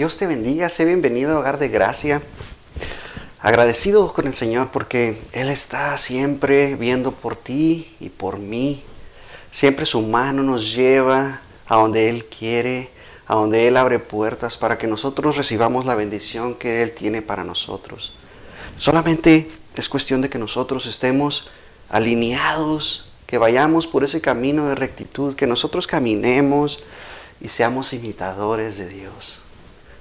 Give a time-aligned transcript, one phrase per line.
[0.00, 2.22] Dios te bendiga, sé bienvenido a Hogar de Gracia.
[3.38, 8.82] Agradecido con el Señor porque Él está siempre viendo por ti y por mí.
[9.50, 12.88] Siempre su mano nos lleva a donde Él quiere,
[13.26, 17.44] a donde Él abre puertas para que nosotros recibamos la bendición que Él tiene para
[17.44, 18.14] nosotros.
[18.78, 21.50] Solamente es cuestión de que nosotros estemos
[21.90, 26.82] alineados, que vayamos por ese camino de rectitud, que nosotros caminemos
[27.38, 29.42] y seamos imitadores de Dios.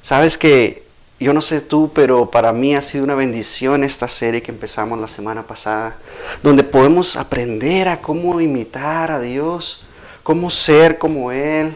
[0.02, 0.84] Sabes que
[1.20, 5.00] yo no sé tú, pero para mí ha sido una bendición esta serie que empezamos
[5.00, 5.98] la semana pasada,
[6.42, 9.84] donde podemos aprender a cómo imitar a Dios,
[10.24, 11.76] cómo ser como Él.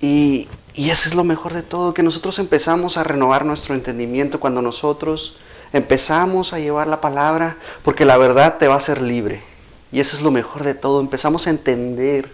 [0.00, 4.38] Y, y eso es lo mejor de todo, que nosotros empezamos a renovar nuestro entendimiento
[4.38, 5.38] cuando nosotros
[5.72, 9.42] empezamos a llevar la palabra, porque la verdad te va a hacer libre.
[9.90, 12.30] Y eso es lo mejor de todo, empezamos a entender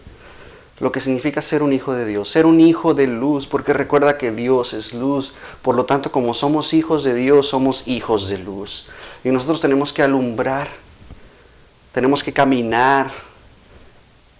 [0.80, 4.16] lo que significa ser un hijo de Dios, ser un hijo de luz, porque recuerda
[4.16, 8.38] que Dios es luz, por lo tanto como somos hijos de Dios, somos hijos de
[8.38, 8.88] luz.
[9.22, 10.68] Y nosotros tenemos que alumbrar,
[11.92, 13.12] tenemos que caminar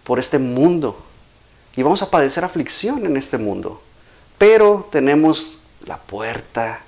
[0.03, 0.97] por este mundo
[1.77, 3.83] y vamos a padecer aflicción en este mundo,
[4.39, 6.81] pero tenemos la puerta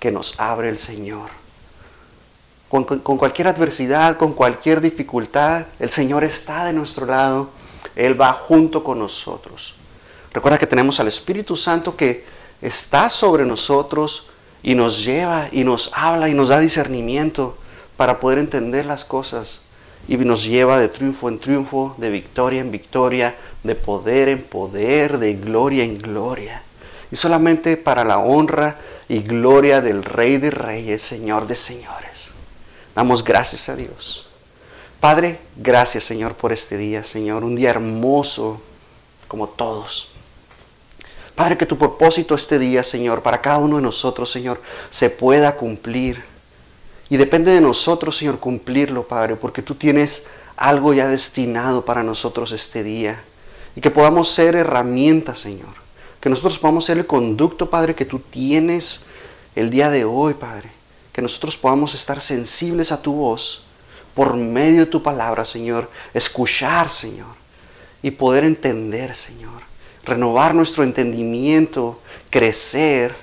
[0.00, 1.30] que nos abre el Señor.
[2.68, 7.48] Con, con, cualquier adversidad, con cualquier dificultad, el Señor está de nuestro lado
[7.96, 9.74] él va junto con nosotros.
[10.32, 12.24] Recuerda que tenemos al Espíritu Santo que
[12.60, 14.30] está sobre nosotros
[14.62, 17.56] y nos lleva y nos habla y nos da discernimiento
[17.96, 19.62] para poder entender las cosas
[20.06, 25.18] y nos lleva de triunfo en triunfo, de victoria en victoria, de poder en poder,
[25.18, 26.62] de gloria en gloria.
[27.10, 32.30] Y solamente para la honra y gloria del Rey de Reyes, Señor de Señores.
[32.94, 34.27] Damos gracias a Dios.
[35.00, 38.60] Padre, gracias Señor por este día, Señor, un día hermoso
[39.28, 40.08] como todos.
[41.36, 45.54] Padre, que tu propósito este día, Señor, para cada uno de nosotros, Señor, se pueda
[45.54, 46.24] cumplir.
[47.08, 52.50] Y depende de nosotros, Señor, cumplirlo, Padre, porque tú tienes algo ya destinado para nosotros
[52.50, 53.22] este día.
[53.76, 55.74] Y que podamos ser herramientas, Señor.
[56.20, 59.02] Que nosotros podamos ser el conducto, Padre, que tú tienes
[59.54, 60.72] el día de hoy, Padre.
[61.12, 63.67] Que nosotros podamos estar sensibles a tu voz
[64.18, 67.36] por medio de tu palabra, Señor, escuchar, Señor,
[68.02, 69.62] y poder entender, Señor,
[70.04, 73.14] renovar nuestro entendimiento, crecer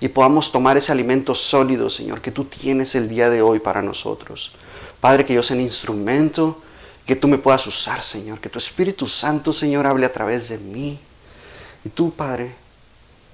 [0.00, 3.80] y podamos tomar ese alimento sólido, Señor, que tú tienes el día de hoy para
[3.80, 4.50] nosotros.
[5.00, 6.60] Padre, que yo sea un instrumento,
[7.06, 10.58] que tú me puedas usar, Señor, que tu Espíritu Santo, Señor, hable a través de
[10.58, 10.98] mí.
[11.84, 12.56] Y tú, Padre,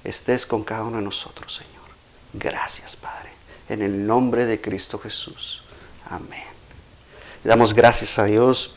[0.04, 1.88] estés con cada uno de nosotros, Señor.
[2.34, 3.30] Gracias, Padre.
[3.70, 5.62] En el nombre de Cristo Jesús.
[6.10, 6.45] Amén
[7.46, 8.74] damos gracias a Dios.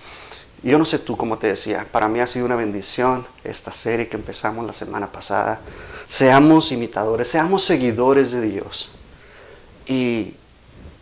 [0.62, 4.08] Yo no sé tú, como te decía, para mí ha sido una bendición esta serie
[4.08, 5.60] que empezamos la semana pasada.
[6.08, 8.90] Seamos imitadores, seamos seguidores de Dios.
[9.88, 10.36] Y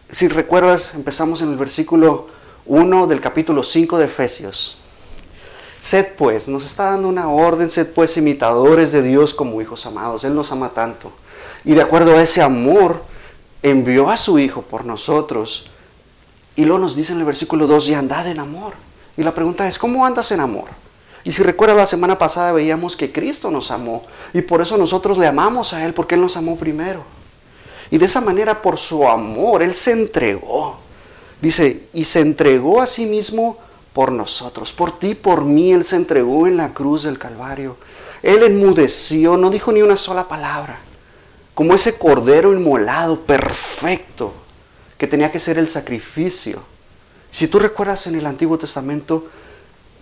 [0.10, 2.28] si recuerdas, empezamos en el versículo
[2.66, 4.78] 1 del capítulo 5 de Efesios.
[5.80, 10.24] Sed pues, nos está dando una orden, sed pues imitadores de Dios como hijos amados.
[10.24, 11.12] Él nos ama tanto.
[11.64, 13.04] Y de acuerdo a ese amor,
[13.62, 15.70] envió a su Hijo por nosotros
[16.58, 18.74] y luego nos dice en el versículo 2, y andad en amor.
[19.16, 20.66] Y la pregunta es, ¿cómo andas en amor?
[21.24, 24.04] Y si recuerdas la semana pasada veíamos que Cristo nos amó
[24.34, 27.04] y por eso nosotros le amamos a Él porque Él nos amó primero.
[27.92, 30.78] Y de esa manera por su amor Él se entregó.
[31.42, 33.58] Dice, y se entregó a sí mismo
[33.94, 37.78] por nosotros, por ti, por mí, Él se entregó en la cruz del Calvario.
[38.24, 40.80] Él enmudeció, no dijo ni una sola palabra,
[41.54, 44.34] como ese cordero inmolado, perfecto,
[44.98, 46.62] que tenía que ser el sacrificio.
[47.32, 49.28] Si tú recuerdas en el Antiguo Testamento,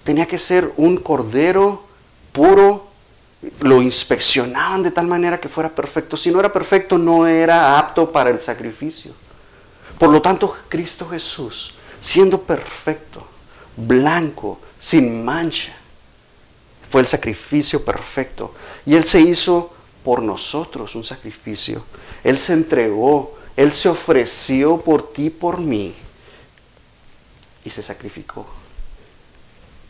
[0.03, 1.83] tenía que ser un cordero
[2.31, 2.87] puro,
[3.61, 6.17] lo inspeccionaban de tal manera que fuera perfecto.
[6.17, 9.13] Si no era perfecto, no era apto para el sacrificio.
[9.97, 13.25] Por lo tanto, Cristo Jesús, siendo perfecto,
[13.77, 15.75] blanco, sin mancha,
[16.89, 18.53] fue el sacrificio perfecto.
[18.85, 19.73] Y Él se hizo
[20.03, 21.83] por nosotros un sacrificio.
[22.23, 25.95] Él se entregó él se ofreció por ti, por mí,
[27.63, 28.45] y se sacrificó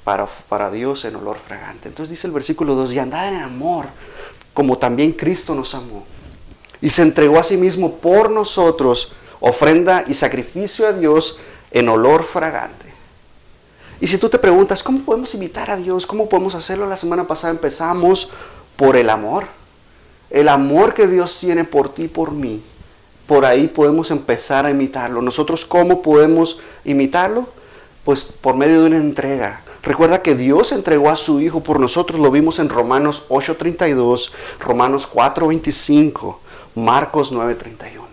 [0.04, 1.88] para, para Dios en olor fragante.
[1.88, 3.88] Entonces dice el versículo 2, y andad en amor,
[4.54, 6.06] como también Cristo nos amó,
[6.80, 11.38] y se entregó a sí mismo por nosotros, ofrenda y sacrificio a Dios
[11.72, 12.86] en olor fragante.
[14.00, 16.06] Y si tú te preguntas, ¿cómo podemos imitar a Dios?
[16.06, 16.88] ¿Cómo podemos hacerlo?
[16.88, 18.30] La semana pasada empezamos
[18.76, 19.48] por el amor.
[20.30, 22.62] El amor que Dios tiene por ti y por mí
[23.28, 25.22] por ahí podemos empezar a imitarlo.
[25.22, 27.48] Nosotros, ¿cómo podemos imitarlo?
[28.04, 32.20] Pues por medio de una entrega, Recuerda que Dios entregó a su Hijo por nosotros,
[32.20, 36.40] lo vimos en Romanos 8:32, Romanos 4:25,
[36.74, 38.08] Marcos 9:31.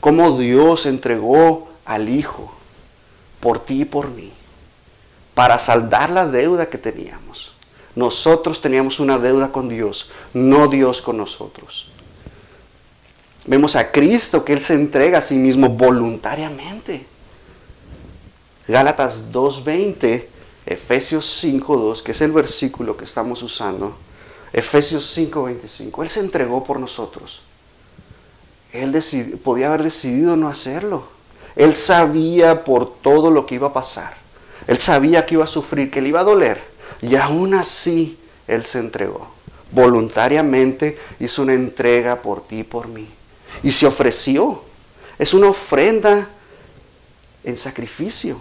[0.00, 2.52] Cómo Dios entregó al Hijo
[3.40, 4.34] por ti y por mí,
[5.32, 7.54] para saldar la deuda que teníamos.
[7.94, 11.90] Nosotros teníamos una deuda con Dios, no Dios con nosotros.
[13.48, 17.06] Vemos a Cristo que Él se entrega a sí mismo voluntariamente.
[18.68, 20.26] Gálatas 2.20,
[20.66, 23.96] Efesios 5.2, que es el versículo que estamos usando.
[24.52, 27.40] Efesios 5.25, Él se entregó por nosotros.
[28.70, 28.92] Él
[29.42, 31.04] podía haber decidido no hacerlo.
[31.56, 34.14] Él sabía por todo lo que iba a pasar.
[34.66, 36.60] Él sabía que iba a sufrir, que le iba a doler.
[37.00, 39.26] Y aún así, Él se entregó.
[39.72, 43.08] Voluntariamente hizo una entrega por ti y por mí.
[43.62, 44.62] Y se ofreció.
[45.18, 46.28] Es una ofrenda
[47.44, 48.40] en sacrificio.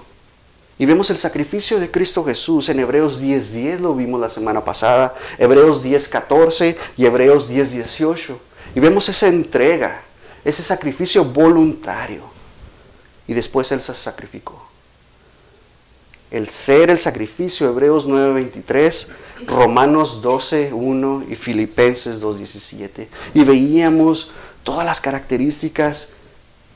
[0.79, 5.15] Y vemos el sacrificio de Cristo Jesús en Hebreos 10:10, lo vimos la semana pasada,
[5.39, 8.37] Hebreos 10:14 y Hebreos 10:18.
[8.75, 10.03] Y vemos esa entrega,
[10.45, 12.23] ese sacrificio voluntario.
[13.27, 14.67] Y después Él se sacrificó.
[16.29, 19.09] El ser el sacrificio, Hebreos 9:23,
[19.47, 23.07] Romanos 12:1 y Filipenses 2:17.
[23.33, 24.31] Y veíamos
[24.67, 26.09] todas las características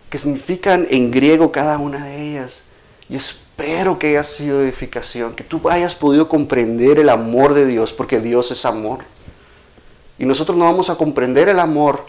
[0.09, 2.63] que significan en griego cada una de ellas.
[3.09, 7.91] Y espero que haya sido edificación, que tú hayas podido comprender el amor de Dios,
[7.91, 8.99] porque Dios es amor.
[10.17, 12.05] Y nosotros no vamos a comprender el amor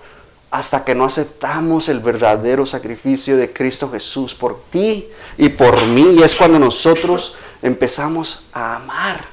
[0.53, 6.15] hasta que no aceptamos el verdadero sacrificio de Cristo Jesús por ti y por mí.
[6.17, 9.25] Y es cuando nosotros empezamos a amar.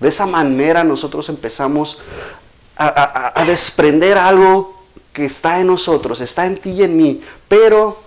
[0.00, 2.02] De esa manera nosotros empezamos
[2.76, 4.81] a, a desprender algo
[5.12, 8.02] que está en nosotros, está en ti y en mí, pero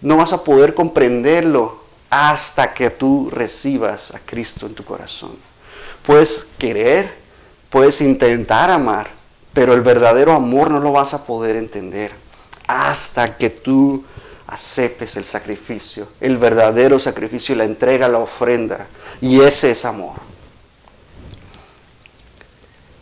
[0.00, 5.32] no vas a poder comprenderlo hasta que tú recibas a Cristo en tu corazón.
[6.02, 7.12] Puedes querer,
[7.70, 9.10] puedes intentar amar,
[9.52, 12.12] pero el verdadero amor no lo vas a poder entender
[12.66, 14.04] hasta que tú
[14.46, 18.86] aceptes el sacrificio, el verdadero sacrificio la entrega, la ofrenda.
[19.20, 20.14] Y ese es amor.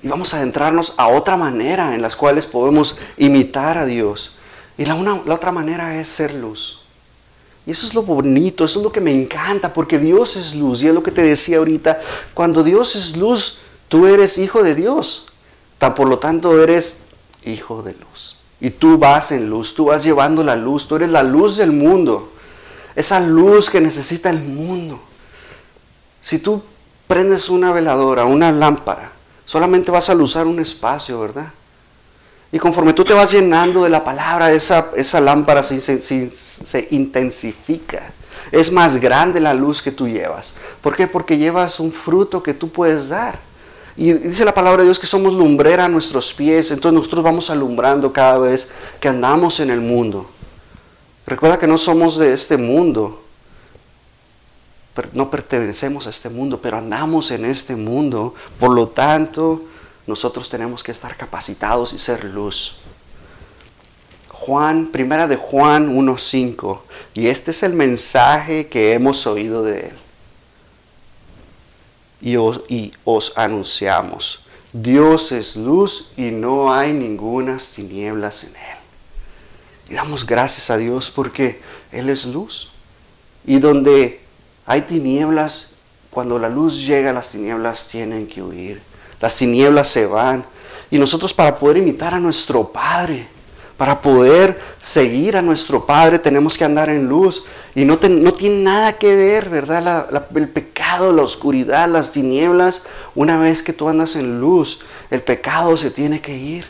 [0.04, 4.36] Y vamos a adentrarnos a otra manera en las cuales podemos imitar a Dios.
[4.76, 6.82] Y la, la otra manera es ser luz.
[7.64, 10.82] Y eso es lo bonito, eso es lo que me encanta, porque Dios es luz.
[10.82, 12.02] Y es lo que te decía ahorita,
[12.34, 15.28] cuando Dios es luz, tú eres hijo de Dios.
[15.78, 16.98] Tan por lo tanto eres
[17.46, 18.40] hijo de luz.
[18.60, 21.72] Y tú vas en luz, tú vas llevando la luz, tú eres la luz del
[21.72, 22.30] mundo.
[22.94, 25.00] Esa luz que necesita el mundo.
[26.20, 26.62] Si tú
[27.06, 29.13] prendes una veladora, una lámpara,
[29.44, 31.52] solamente vas a usar un espacio, ¿verdad?
[32.54, 38.12] Y conforme tú te vas llenando de la palabra, esa, esa lámpara se, se, intensifica.
[38.52, 40.54] Es más grande la luz que tú llevas.
[40.80, 41.08] ¿Por qué?
[41.08, 43.40] Porque llevas un fruto que tú puedes dar.
[43.96, 46.70] Y dice la palabra de Dios que somos lumbrera a nuestros pies.
[46.70, 48.70] Entonces nosotros vamos alumbrando cada vez
[49.00, 50.30] que andamos en el mundo.
[51.26, 53.23] Recuerda que no somos de este mundo
[55.12, 58.34] no pertenecemos a este mundo, pero andamos en este mundo.
[58.58, 59.64] Por lo tanto,
[60.06, 62.76] nosotros tenemos que estar capacitados y ser luz.
[64.28, 66.80] Juan, primera de Juan 1.5,
[67.14, 69.98] y este es el mensaje que hemos oído de él.
[72.20, 78.84] Y os, y os anunciamos, Dios es luz y no hay ninguna tinieblas en él.
[79.88, 81.60] Y damos gracias a Dios porque
[81.92, 82.70] Él es luz.
[83.46, 84.23] Y donde
[84.66, 85.72] hay tinieblas,
[86.10, 88.80] cuando la luz llega, las tinieblas tienen que huir.
[89.20, 90.44] Las tinieblas se van.
[90.90, 93.26] Y nosotros para poder imitar a nuestro Padre,
[93.76, 97.44] para poder seguir a nuestro Padre, tenemos que andar en luz.
[97.74, 100.24] Y no, tiene nada que ver, ¿verdad?
[100.34, 102.84] el pecado, la oscuridad, las tinieblas.
[103.14, 104.80] Una vez que tú andas en luz,
[105.10, 106.64] el pecado se tiene que ir.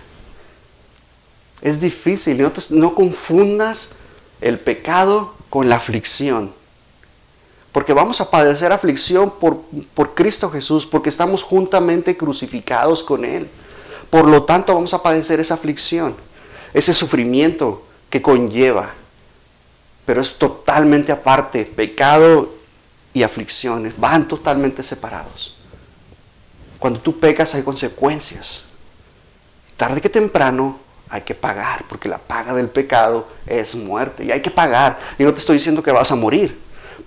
[1.61, 2.41] Es difícil.
[2.41, 3.97] No, no confundas
[4.41, 6.64] el pecado con la aflicción.
[7.75, 9.63] Porque vamos a padecer aflicción por,
[9.95, 13.51] por Cristo Jesús, porque estamos juntamente crucificados con Él.
[14.11, 16.15] Por lo tanto vamos a padecer esa aflicción,
[16.73, 18.91] ese sufrimiento que conlleva.
[20.07, 22.55] Pero es totalmente aparte, pecado
[23.13, 25.57] y aflicciones van totalmente separados.
[26.79, 28.63] Cuando tú pecas hay consecuencias.
[29.77, 30.79] Tarde que temprano
[31.09, 35.01] hay que pagar, porque la paga del pecado es muerte y hay que pagar.
[35.19, 36.63] Y no te estoy diciendo que vas a morir,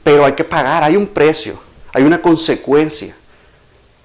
[0.08, 1.60] pero hay que pagar, hay un precio,
[1.92, 3.14] hay una consecuencia.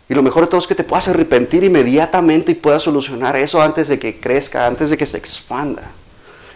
[0.09, 3.62] Y lo mejor de todo es que te puedas arrepentir inmediatamente y puedas solucionar eso
[3.62, 5.92] antes de que crezca, antes de que se expanda.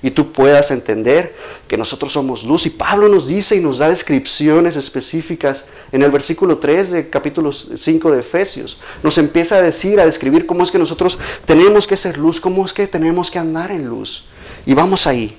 [0.03, 1.35] y tú puedas entender
[1.69, 2.67] que nosotros somos luz.
[2.67, 7.53] Y Pablo nos dice y nos da descripciones específicas en el versículo 3 de capítulo
[7.53, 8.81] 5 de Efesios.
[9.05, 12.65] Nos empieza a decir, a describir cómo es que nosotros tenemos que ser luz, cómo
[12.65, 14.26] es que tenemos que andar en luz.
[14.67, 15.38] Y vamos ahí.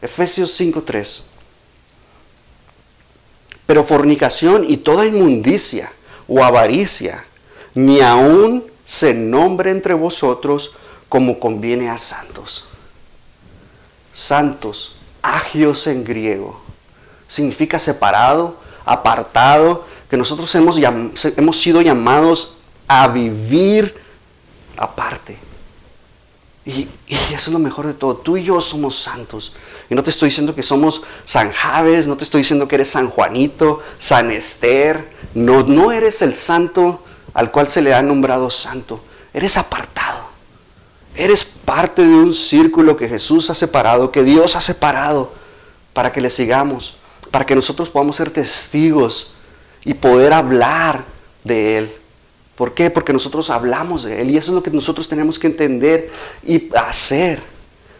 [0.00, 1.24] Efesios 5.3.
[3.70, 5.92] Pero fornicación y toda inmundicia
[6.26, 7.24] o avaricia,
[7.72, 10.72] ni aún se nombre entre vosotros
[11.08, 12.64] como conviene a santos.
[14.12, 16.60] Santos, agios en griego,
[17.28, 20.76] significa separado, apartado, que nosotros hemos,
[21.36, 22.56] hemos sido llamados
[22.88, 23.94] a vivir
[24.76, 25.38] aparte.
[26.64, 28.16] Y, eso es lo mejor de todo.
[28.16, 29.54] Tú y yo somos santos.
[29.90, 32.90] Y no te estoy diciendo que somos San Javes, no te estoy diciendo que eres
[32.90, 35.10] San Juanito, San Esther.
[35.34, 37.02] No, no eres el santo
[37.34, 39.02] al cual se le ha nombrado santo.
[39.34, 40.30] Eres apartado.
[41.16, 45.32] Eres parte de un círculo que Jesús ha separado, que Dios ha separado,
[45.92, 46.96] para que le sigamos,
[47.32, 49.34] para que nosotros podamos ser testigos
[49.84, 51.04] y poder hablar
[51.42, 51.92] de Él.
[52.54, 52.90] ¿Por qué?
[52.90, 56.12] Porque nosotros hablamos de Él y eso es lo que nosotros tenemos que entender
[56.46, 57.49] y hacer.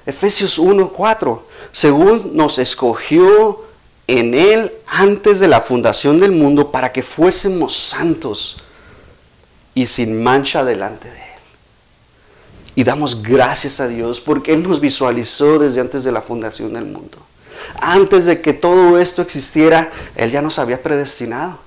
[0.07, 1.47] Efesios 1, 4.
[1.73, 3.65] Según nos escogió
[4.07, 8.59] en Él antes de la fundación del mundo para que fuésemos santos
[9.75, 11.25] y sin mancha delante de Él.
[12.75, 16.87] Y damos gracias a Dios porque Él nos visualizó desde antes de la fundación del
[16.87, 17.19] mundo.
[17.81, 21.59] Antes de que todo esto existiera, Él ya nos había predestinado.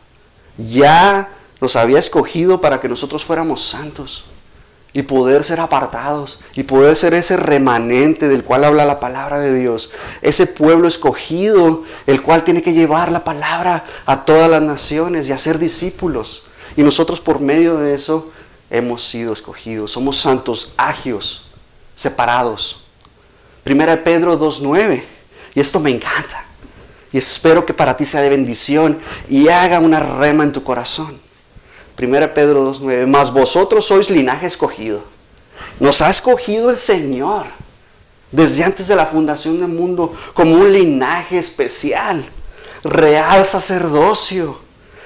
[0.57, 1.29] Ya
[1.61, 4.25] nos había escogido para que nosotros fuéramos santos
[4.93, 9.53] y poder ser apartados y poder ser ese remanente del cual habla la palabra de
[9.53, 15.27] Dios, ese pueblo escogido, el cual tiene que llevar la palabra a todas las naciones
[15.27, 16.43] y hacer discípulos.
[16.77, 18.31] Y nosotros por medio de eso
[18.69, 21.47] hemos sido escogidos, somos santos, agios,
[21.95, 22.83] separados.
[23.63, 25.03] Primera Pedro 2.9,
[25.55, 26.45] y esto me encanta,
[27.11, 31.22] y espero que para ti sea de bendición y haga una rema en tu corazón.
[31.97, 35.03] 1 Pedro 2.9, mas vosotros sois linaje escogido.
[35.79, 37.45] Nos ha escogido el Señor
[38.31, 42.25] desde antes de la fundación del mundo como un linaje especial,
[42.83, 44.59] real sacerdocio,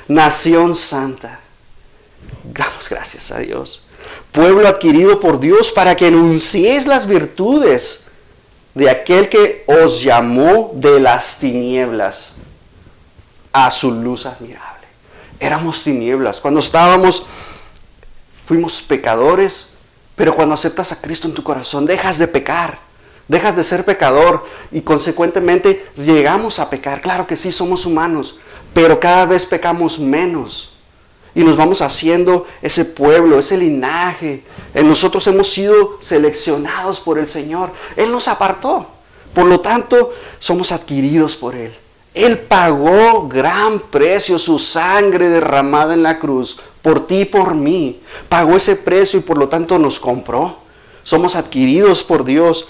[0.07, 1.41] nación santa.
[2.43, 3.83] Damos gracias a Dios.
[4.31, 8.05] Pueblo adquirido por Dios para que anunciéis las virtudes
[8.73, 12.35] de aquel que os llamó de las tinieblas
[13.51, 14.76] a su luz admirable
[15.39, 16.39] éramos tinieblas.
[16.39, 17.25] Cuando estábamos,
[18.45, 19.77] fuimos pecadores,
[20.15, 22.79] pero cuando aceptas a Cristo en tu corazón, dejas de pecar,
[23.27, 27.01] dejas de ser pecador y consecuentemente llegamos a pecar.
[27.01, 28.39] Claro que sí, somos humanos,
[28.73, 30.73] pero cada vez pecamos menos.
[31.35, 34.43] Y nos vamos haciendo ese pueblo, ese linaje.
[34.73, 37.71] En nosotros hemos sido seleccionados por el Señor.
[37.95, 38.87] Él nos apartó.
[39.35, 41.77] Por lo tanto, somos adquiridos por Él.
[42.17, 48.01] Él pagó gran precio, su sangre derramada en la cruz, por ti y por mí.
[48.27, 50.57] Pagó ese precio y por lo tanto nos compró.
[51.03, 52.69] Somos adquiridos por Dios.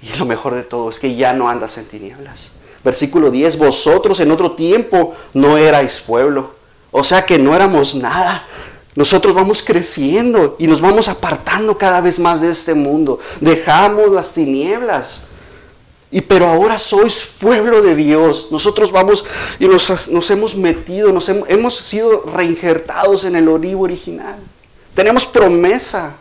[0.00, 2.50] Y lo mejor de todo es que ya no andas en tinieblas.
[2.82, 6.54] Versículo 10, vosotros en otro tiempo no erais pueblo.
[6.90, 8.46] O sea que no éramos nada.
[8.94, 13.20] Nosotros vamos creciendo y nos vamos apartando cada vez más de este mundo.
[13.40, 15.20] Dejamos las tinieblas
[16.10, 18.48] y pero ahora sois pueblo de Dios.
[18.50, 19.24] Nosotros vamos
[19.58, 24.36] y nos, hemos metido, nos hemos, sido reinjertados en el olivo original.
[24.94, 26.16] Tenemos promesa.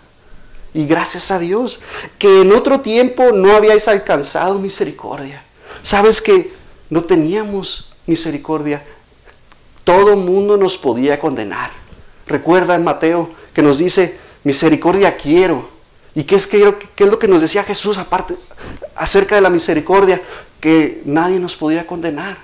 [0.74, 1.80] Y gracias a Dios,
[2.20, 5.44] que en otro tiempo no habíais alcanzado misericordia.
[5.82, 6.54] Sabes que
[6.92, 8.86] no teníamos misericordia.
[9.84, 11.72] Todo mundo nos podía condenar.
[12.28, 15.77] Recuerda en Mateo que nos dice, misericordia quiero.
[16.18, 16.58] ¿Y qué es, qué
[16.98, 18.36] es lo que nos decía Jesús aparte?
[18.98, 20.22] acerca de la misericordia
[20.60, 22.38] que nadie nos podía condenar.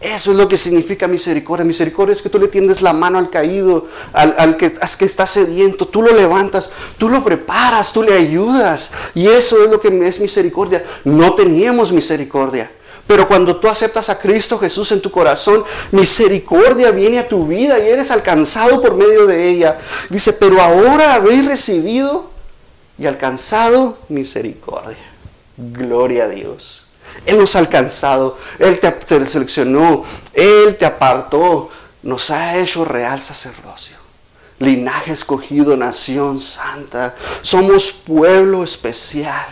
[0.00, 1.64] Eso es lo que significa misericordia.
[1.64, 5.88] Misericordia es que tú le tiendes la mano al caído, al, que, que, está sediento,
[5.88, 8.92] tú lo levantas, tú lo preparas, tú le ayudas.
[9.14, 10.84] Y eso es lo que es misericordia.
[11.04, 12.70] No teníamos misericordia.
[13.08, 17.78] Pero cuando tú aceptas a Cristo Jesús en tu corazón, misericordia viene a tu vida
[17.78, 19.78] y eres alcanzado por medio de ella.
[20.10, 22.27] Dice, pero ahora habéis recibido
[22.98, 24.96] y alcanzado misericordia.
[25.56, 26.84] Gloria a Dios.
[27.26, 31.70] Ha alcanzado, Él te, seleccionó, Él te apartó,
[32.02, 33.96] nos ha hecho real sacerdocio,
[34.58, 37.14] linaje escogido, nación santa.
[37.42, 39.46] Somos pueblo especial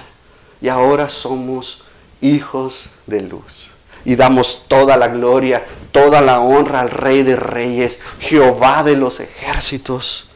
[0.61, 1.85] y ahora somos
[2.21, 3.71] hijos de luz.
[4.05, 9.19] Y damos toda la gloria, toda la honra al Rey de Reyes, Jehová de los
[9.19, 10.29] ejércitos.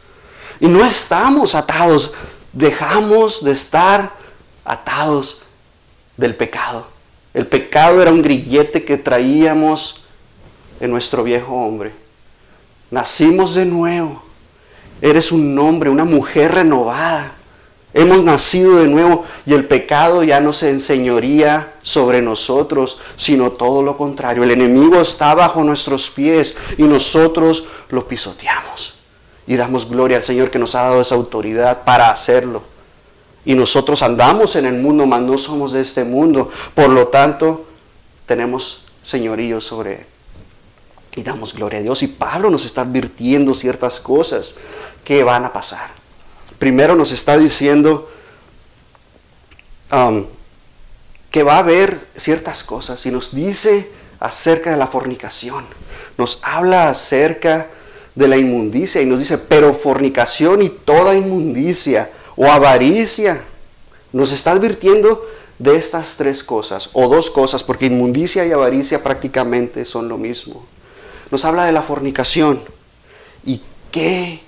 [0.59, 2.11] Y no estamos atados,
[2.53, 4.11] dejamos de estar
[4.63, 5.43] atados
[6.17, 6.87] del pecado.
[7.33, 10.03] El pecado era un grillete que traíamos
[10.79, 11.93] en nuestro viejo hombre.
[12.89, 14.21] Nacimos de nuevo.
[15.01, 17.33] Eres un hombre, una mujer renovada.
[17.93, 23.83] Hemos nacido de nuevo y el pecado ya no se enseñoría sobre nosotros, sino todo
[23.83, 24.43] lo contrario.
[24.43, 29.00] El enemigo está bajo nuestros pies y nosotros lo pisoteamos.
[29.47, 32.63] Y damos gloria al Señor que nos ha dado esa autoridad para hacerlo.
[33.43, 36.49] Y nosotros andamos en el mundo, mas no somos de este mundo.
[36.75, 37.65] Por lo tanto,
[38.25, 40.05] tenemos señorío sobre él.
[41.15, 42.03] Y damos gloria a Dios.
[42.03, 44.55] Y Pablo nos está advirtiendo ciertas cosas
[45.03, 46.01] que van a pasar
[46.61, 48.07] primero nos está diciendo
[49.91, 50.27] um,
[51.31, 55.65] que va a haber ciertas cosas y nos dice acerca de la fornicación.
[56.19, 57.67] Nos habla acerca
[58.15, 63.43] de la inmundicia y nos dice, pero fornicación y toda inmundicia o avaricia.
[64.11, 65.25] Nos está advirtiendo
[65.59, 70.65] de estas tres cosas, o dos cosas, porque inmundicia y avaricia prácticamente son lo mismo.
[71.29, 72.61] Nos habla de la fornicación.
[73.45, 74.41] ¿Y qué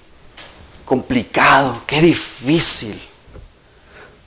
[0.85, 3.01] complicado, qué difícil.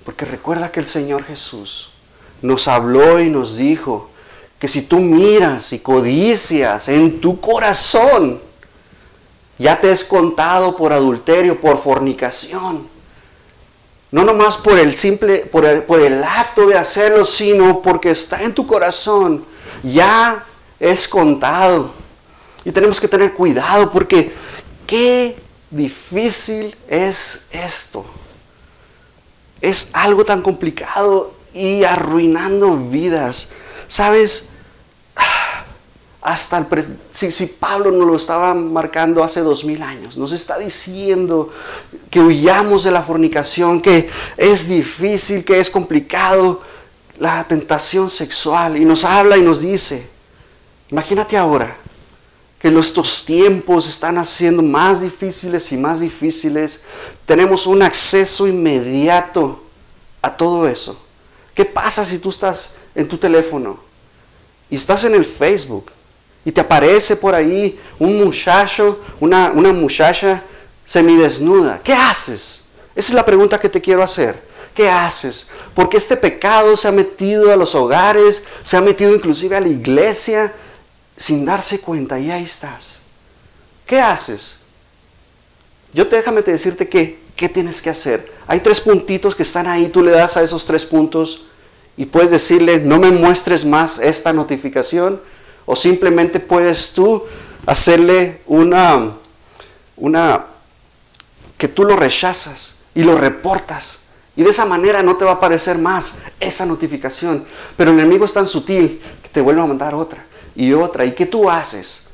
[0.05, 1.91] Porque recuerda que el Señor Jesús
[2.43, 4.11] nos habló y nos dijo
[4.59, 8.41] que si tú miras y codicias en tu corazón,
[9.59, 12.89] ya te es contado por adulterio, por fornicación.
[14.11, 18.43] No nomás por el simple, por el, por el acto de hacerlo, sino porque está
[18.43, 19.45] en tu corazón.
[19.83, 20.45] Ya
[20.79, 21.93] es contado.
[22.65, 24.33] Y tenemos que tener cuidado porque
[24.87, 25.37] qué
[25.71, 28.05] difícil es esto.
[29.61, 33.49] Es algo tan complicado y arruinando vidas.
[33.89, 34.51] ¿Sabes?
[36.27, 36.67] Hasta el
[37.13, 41.53] si, si, Pablo nos lo estaba marcando hace dos mil años, nos está diciendo
[42.11, 46.63] que huyamos de la fornicación, que es difícil, que es complicado
[47.21, 48.77] la tentación sexual.
[48.77, 50.11] Y nos habla y nos dice,
[50.91, 51.77] imagínate ahora,
[52.59, 56.87] que nuestros tiempos están haciendo más difíciles y más difíciles,
[57.25, 59.63] tenemos un acceso inmediato
[60.23, 61.01] a todo eso.
[61.55, 63.79] ¿Qué pasa si tú estás en tu teléfono
[64.69, 65.93] y estás en el Facebook
[66.47, 70.45] y te aparece por ahí un muchacho, una, una muchacha
[70.85, 71.81] semidesnuda?
[71.83, 72.63] ¿Qué haces?
[72.95, 74.41] Esa es la pregunta que te quiero hacer.
[74.73, 75.49] ¿Qué haces?
[75.75, 79.67] Porque este pecado se ha metido a los hogares, se ha metido inclusive a la
[79.67, 80.55] iglesia,
[81.17, 83.01] sin darse cuenta y ahí estás.
[83.85, 84.61] ¿Qué haces?
[85.93, 88.33] Yo te déjame decirte que, ¿qué tienes que hacer?
[88.47, 91.47] Hay tres puntitos que están ahí, tú le das a esos tres puntos
[91.97, 95.21] y puedes decirle, no me muestres más esta notificación
[95.67, 97.25] o simplemente puedes tú
[97.67, 99.11] hacerle una,
[99.97, 100.47] una,
[101.59, 103.99] que tú lo rechazas y lo reportas.
[104.37, 107.45] Y de esa manera no te va a aparecer más esa notificación.
[107.77, 110.25] Pero el enemigo es tan sutil que te vuelve a mandar otra
[110.55, 111.05] y otra.
[111.05, 112.05] ¿Y qué tú haces?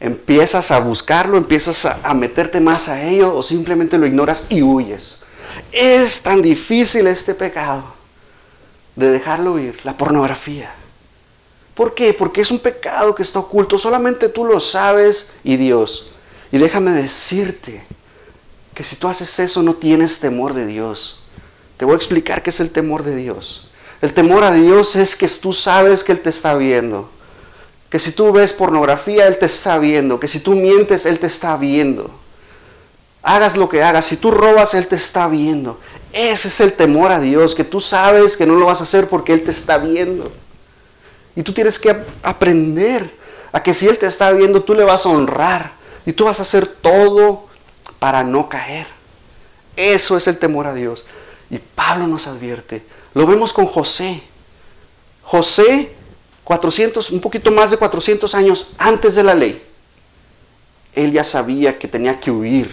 [0.00, 1.36] ¿Empiezas a buscarlo?
[1.36, 3.34] ¿Empiezas a, meterte más a ello?
[3.34, 5.20] ¿O simplemente lo ignoras y huyes?
[5.70, 7.84] Es tan difícil este pecado
[8.94, 10.74] de dejarlo ir, la pornografía.
[11.76, 12.12] ¿Por qué?
[12.12, 13.78] Porque es un pecado que está oculto.
[13.78, 16.10] Solamente tú lo sabes y Dios.
[16.50, 17.84] Y déjame decirte
[18.74, 21.22] que si tú haces eso no tienes temor de Dios.
[21.76, 23.70] Te voy a explicar qué es el temor de Dios.
[24.02, 27.10] El temor a Dios es que tú sabes que Él te está viendo
[27.90, 30.18] que si tú ves pornografía, Él te está viendo.
[30.18, 32.10] Que si tú mientes, Él te está viendo.
[33.22, 34.06] Hagas lo que hagas.
[34.06, 35.78] Si tú robas, Él te está viendo.
[36.12, 39.08] Ese es el temor a Dios, que tú sabes que no lo vas a hacer
[39.08, 40.30] porque Él te está viendo.
[41.36, 43.14] Y tú tienes que aprender
[43.52, 45.72] a que si Él te está viendo, tú le vas a honrar.
[46.06, 47.46] Y tú vas a hacer todo
[47.98, 48.86] para no caer.
[49.76, 51.04] Eso es el temor a Dios.
[51.50, 52.84] Y Pablo nos advierte.
[53.14, 54.22] Lo vemos con José.
[55.22, 55.92] José
[56.44, 59.60] 400, un poquito más de 400 años antes de la ley,
[60.94, 62.70] él ya sabía que tenía que huir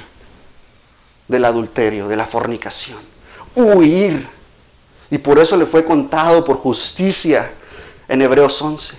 [1.28, 3.00] del adulterio, de la fornicación.
[3.56, 4.28] Huir.
[5.10, 7.52] Y por eso le fue contado por justicia
[8.08, 8.96] en Hebreos 11.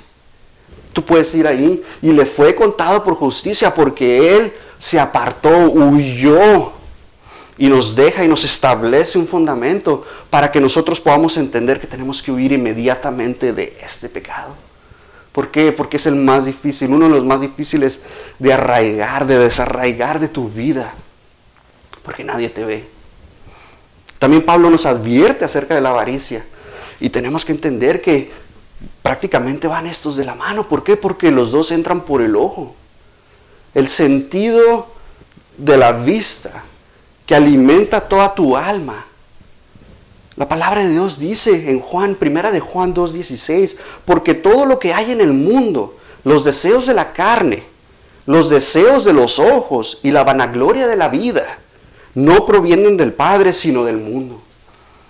[0.93, 6.73] Tú puedes ir ahí y le fue contado por justicia porque él se apartó, huyó
[7.57, 12.23] y nos deja y nos establece un fundamento para que nosotros podamos entender que tenemos
[12.23, 14.55] que huir inmediatamente de este pecado.
[15.33, 15.73] ¿Por qué?
[15.73, 18.01] Porque es el más difícil, uno de los más difíciles
[18.39, 20.95] de arraigar, de desarraigar de tu vida,
[22.05, 22.87] porque nadie te ve.
[24.21, 26.45] También Pablo nos advierte acerca de la avaricia
[27.01, 28.31] y tenemos que entender que
[29.05, 30.67] prácticamente van estos de la mano.
[30.67, 30.97] ¿Por qué?
[30.97, 32.75] Porque los dos entran por el ojo.
[33.75, 34.87] El sentido
[35.59, 36.65] de la vista
[37.27, 39.07] que alimenta toda tu alma
[40.37, 44.95] La palabra de Dios dice en Juan, primera de Juan 2.16, porque todo lo que
[44.95, 47.63] hay en el mundo, los deseos de la carne,
[48.25, 51.45] los deseos de los ojos y la vanagloria de la vida,
[52.15, 54.44] no provienen del Padre, sino del mundo.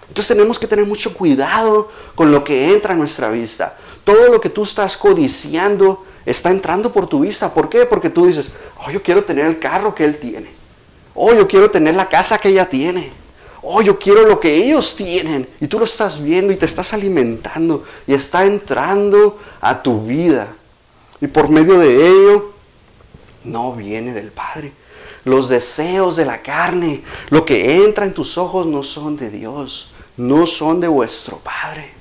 [0.09, 3.77] Entonces tenemos que tener mucho cuidado con lo que entra a nuestra vista.
[4.05, 7.53] Todo lo que tú estás codiciando está entrando por tu vista.
[7.53, 7.87] ¿Por qué?
[7.87, 8.53] Porque tú dices,
[8.85, 10.51] oh, yo quiero tener el carro que él tiene.
[11.15, 13.25] Oh, yo quiero tener la casa que ella tiene
[13.65, 15.49] oh, yo quiero lo que ellos tienen.
[15.61, 20.55] Y tú lo estás viendo y te estás alimentando y está entrando a tu vida.
[21.21, 22.53] Y por medio de ello,
[23.45, 24.73] no viene del Padre.
[25.25, 29.91] Los deseos de la carne, lo que entra en tus ojos no son de Dios,
[30.17, 31.93] no son de vuestro Padre.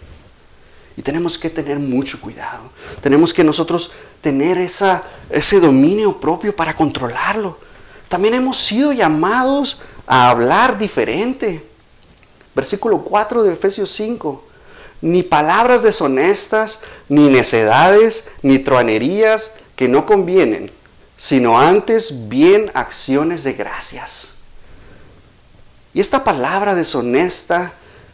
[0.95, 2.69] Y tenemos que tener mucho cuidado.
[3.01, 7.57] Tenemos que nosotros tener ese dominio propio para controlarlo.
[8.09, 11.65] También hemos sido llamados a hablar diferente.
[12.53, 14.45] Versículo 4 de Efesios 5.
[15.01, 20.71] Ni palabras deshonestas, ni necedades, ni truanerías que no convienen,
[21.17, 24.35] sino antes bien acciones de gracias.
[25.93, 27.73] Y esta palabra deshonesta,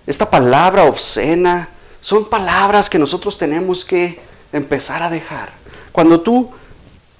[0.10, 1.69] esta palabra obscena,
[2.02, 4.19] son palabras que nosotros tenemos que
[4.52, 5.54] empezar a dejar.
[5.91, 6.50] Cuando tú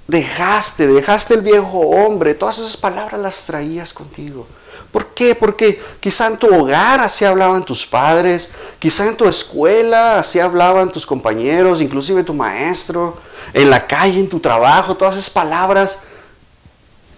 [0.08, 4.48] dejaste, dejaste el viejo hombre, todas esas palabras las traías contigo.
[4.92, 5.36] ¿Por qué?
[5.36, 8.50] Porque quizá en tu hogar así hablaban tus padres,
[8.80, 13.20] quizá en tu escuela así hablaban tus compañeros, inclusive tu maestro,
[13.54, 16.00] en la calle, en tu trabajo, todas esas palabras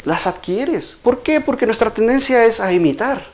[0.04, 0.98] las adquieres.
[1.02, 1.40] ¿Por qué?
[1.40, 3.32] Porque nuestra tendencia es a imitar.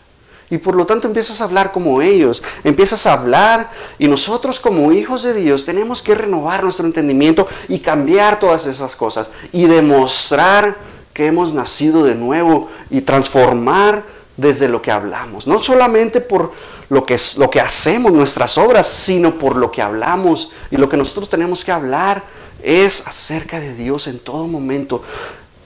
[0.49, 4.93] Y por lo tanto empiezas a hablar como ellos, empiezas a hablar y nosotros como
[4.93, 10.77] hijos de Dios tenemos que renovar nuestro entendimiento y cambiar todas esas cosas y demostrar
[11.13, 14.03] que hemos nacido de nuevo y transformar
[14.38, 16.53] desde lo que hablamos, no solamente por
[16.89, 20.51] lo que, es, lo que hacemos, nuestras obras, sino por lo que hablamos.
[20.71, 22.23] Y lo que nosotros tenemos que hablar
[22.63, 25.03] es acerca de Dios en todo momento,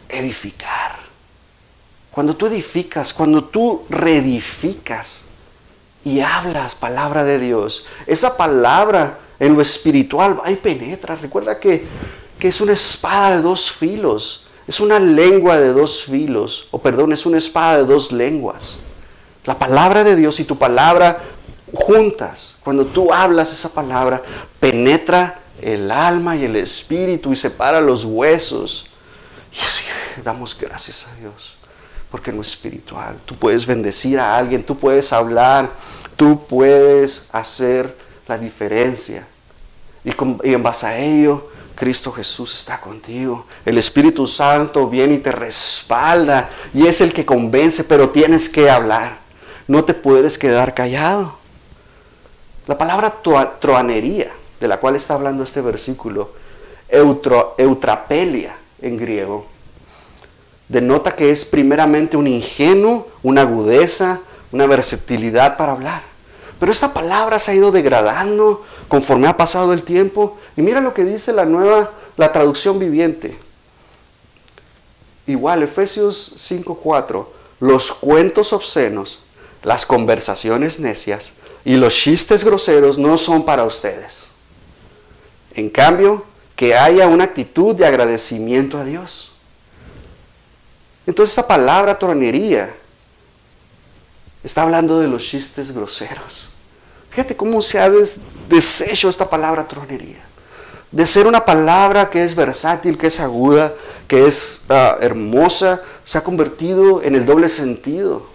[0.09, 1.00] edificar.
[2.11, 5.23] Cuando tú edificas, cuando tú reedificas
[6.03, 11.15] y hablas palabra de Dios, esa palabra en lo espiritual y penetra.
[11.15, 11.85] Recuerda que,
[12.37, 17.13] que es una espada de dos filos es una lengua de dos filos, o perdón,
[17.13, 18.77] es una espada de dos lenguas.
[19.45, 21.19] La palabra de Dios y tu palabra
[21.73, 24.21] juntas, cuando tú hablas esa palabra,
[24.59, 28.85] penetra el alma y el espíritu y separa los huesos.
[29.51, 29.83] Y así
[30.23, 31.55] damos gracias a Dios,
[32.11, 35.71] porque en lo espiritual tú puedes bendecir a alguien, tú puedes hablar,
[36.17, 37.95] tú puedes hacer
[38.27, 39.25] la diferencia.
[40.03, 43.45] Y en base a ello, Cristo Jesús está contigo.
[43.65, 48.69] El Espíritu Santo viene y te respalda y es el que convence, pero tienes que
[48.69, 49.19] hablar.
[49.67, 51.37] No te puedes quedar callado.
[52.67, 53.13] La palabra
[53.59, 56.33] troanería, de la cual está hablando este versículo,
[56.89, 59.47] eutrapelia en griego,
[60.71, 64.21] denota que es primeramente un ingenuo, una agudeza,
[64.53, 66.01] una versatilidad para hablar.
[66.59, 70.37] Pero esta palabra se ha ido degradando conforme ha pasado el tiempo.
[70.55, 73.37] Y mira lo que dice la nueva, la traducción viviente.
[75.27, 77.27] Igual, Efesios 5:4,
[77.59, 79.23] los cuentos obscenos,
[79.63, 81.33] las conversaciones necias
[81.65, 84.31] y los chistes groseros no son para ustedes.
[85.53, 86.23] En cambio,
[86.55, 89.40] que haya una actitud de agradecimiento a Dios.
[91.11, 92.73] Entonces esa palabra tronería
[94.45, 96.47] está hablando de los chistes groseros.
[97.09, 97.91] Fíjate cómo se ha
[98.47, 100.23] deshecho esta palabra tronería.
[100.89, 103.73] De ser una palabra que es versátil, que es aguda,
[104.07, 108.25] que es ah, hermosa, se ha convertido en el doble sentido.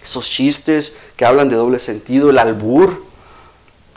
[0.00, 3.04] Esos chistes que hablan de doble sentido, el albur.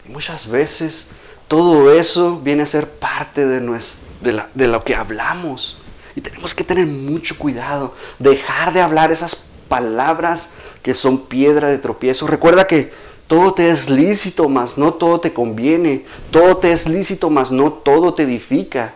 [0.04, 1.10] Y muchas veces
[1.47, 5.78] todo eso viene a ser parte de lo que hablamos.
[6.15, 10.50] Y tenemos que tener mucho cuidado, dejar de hablar esas palabras
[10.84, 12.28] que son piedra de tropiezo.
[12.28, 12.91] Recuerda que
[13.28, 16.06] todo te es lícito, mas no todo te conviene.
[16.32, 18.93] Todo te es lícito, mas no todo te edifica.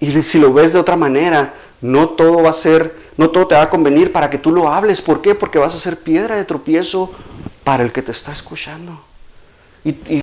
[0.00, 3.54] Y si lo ves de otra manera, no todo va a ser, no todo te
[3.54, 5.02] va a convenir para que tú lo hables.
[5.02, 5.34] ¿Por qué?
[5.34, 7.12] Porque vas a ser piedra de tropiezo
[7.64, 8.98] para el que te está escuchando.
[9.84, 10.22] Y, y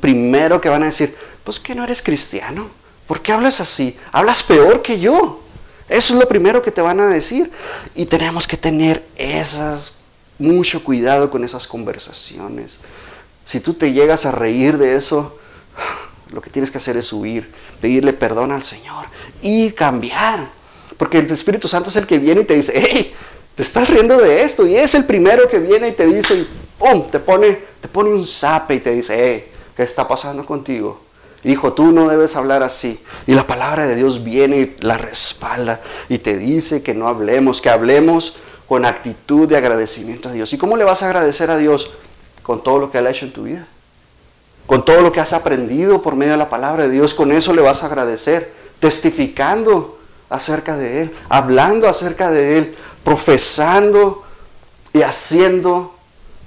[0.00, 2.68] primero que van a decir, pues que no eres cristiano.
[3.06, 3.96] ¿Por qué hablas así?
[4.12, 5.40] Hablas peor que yo.
[5.88, 7.50] Eso es lo primero que te van a decir.
[7.94, 9.92] Y tenemos que tener esas
[10.38, 12.78] mucho cuidado con esas conversaciones.
[13.44, 15.36] Si tú te llegas a reír de eso,
[16.30, 19.06] lo que tienes que hacer es huir, pedirle perdón al Señor
[19.42, 20.48] y cambiar.
[20.96, 23.14] Porque el Espíritu Santo es el que viene y te dice, hey,
[23.54, 24.66] te estás riendo de esto.
[24.66, 26.46] Y es el primero que viene y te dice,
[26.78, 27.10] ¡pum!
[27.10, 31.03] Te pone, te pone un zape y te dice, hey, ¿qué está pasando contigo?
[31.44, 32.98] Hijo, tú no debes hablar así.
[33.26, 37.60] Y la palabra de Dios viene y la respalda y te dice que no hablemos,
[37.60, 40.52] que hablemos con actitud de agradecimiento a Dios.
[40.54, 41.90] ¿Y cómo le vas a agradecer a Dios?
[42.42, 43.66] Con todo lo que Él ha hecho en tu vida.
[44.66, 47.52] Con todo lo que has aprendido por medio de la palabra de Dios, con eso
[47.52, 48.52] le vas a agradecer.
[48.80, 49.98] Testificando
[50.30, 54.24] acerca de Él, hablando acerca de Él, profesando
[54.94, 55.94] y haciendo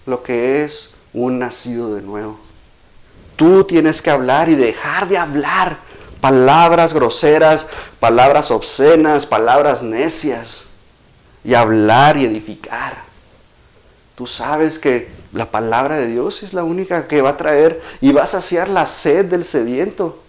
[0.08, 2.47] lo que es un nacido de nuevo.
[3.38, 5.78] Tú tienes que hablar y dejar de hablar
[6.20, 7.68] palabras groseras,
[8.00, 10.66] palabras obscenas, palabras necias
[11.44, 12.98] y hablar y edificar.
[14.16, 18.12] Tú sabes que la palabra de Dios es la única que va a traer y
[18.12, 20.20] va a saciar la sed del sediento.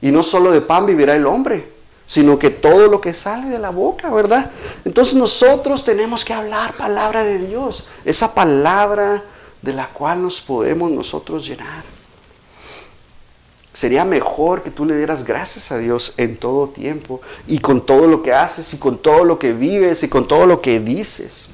[0.00, 1.70] Y no solo de pan vivirá el hombre,
[2.06, 4.50] sino que todo lo que sale de la boca, ¿verdad?
[4.86, 9.22] Entonces nosotros tenemos que hablar palabra de Dios, esa palabra
[9.60, 11.95] de la cual nos podemos nosotros llenar.
[13.76, 18.06] Sería mejor que tú le dieras gracias a Dios en todo tiempo y con todo
[18.06, 21.50] lo que haces y con todo lo que vives y con todo lo que dices.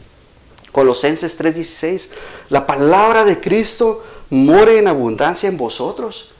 [0.70, 2.10] Colosenses 3:16,
[2.48, 6.30] la palabra de Cristo more en abundancia en vosotros.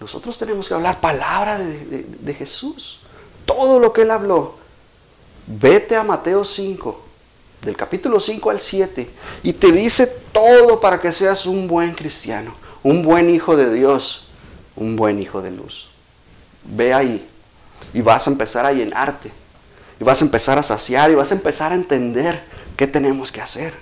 [0.00, 3.00] Nosotros tenemos que hablar palabra de, de Jesús
[3.44, 4.54] todo lo que él habló.
[5.46, 6.98] Vete a Mateo 5,
[7.60, 9.10] del capítulo 5 al 7,
[9.42, 14.21] y te dice todo para que seas un buen cristiano, un buen hijo de Dios,
[14.76, 15.88] un buen hijo de luz.
[16.64, 17.28] Ve ahí
[17.92, 19.30] y vas a empezar a llenarte,
[20.00, 22.42] y vas a empezar a saciar, y vas a empezar a entender
[22.76, 23.74] qué tenemos que hacer.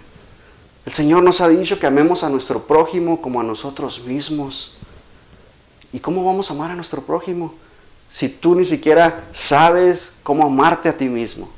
[0.86, 4.74] El Señor nos ha dicho que amemos a nuestro prójimo como a nosotros mismos.
[5.92, 7.54] ¿Y cómo vamos a amar a nuestro prójimo?
[8.10, 11.48] si tú ni siquiera sabes cómo amarte a ti mismo?